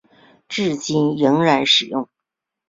[0.49, 2.09] 至今仍然使用。